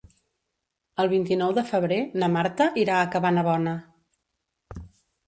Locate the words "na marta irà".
2.23-2.97